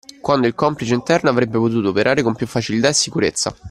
Quando 0.19 0.47
il 0.47 0.55
complice 0.55 0.95
interno 0.95 1.29
avrebbe 1.29 1.59
potuto 1.59 1.89
operare 1.89 2.23
con 2.23 2.33
più 2.33 2.47
facilità 2.47 2.87
e 2.87 2.93
sicurezza. 2.93 3.55